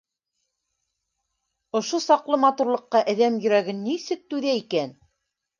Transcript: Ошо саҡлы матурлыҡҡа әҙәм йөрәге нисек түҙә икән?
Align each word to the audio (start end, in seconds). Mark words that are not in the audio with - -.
Ошо 1.79 2.01
саҡлы 2.05 2.39
матурлыҡҡа 2.45 3.05
әҙәм 3.13 3.39
йөрәге 3.47 3.79
нисек 3.85 4.29
түҙә 4.35 4.57
икән? 4.65 4.99